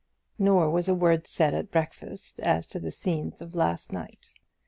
[0.39, 4.33] Not a word was said at breakfast as to the scenes of last night.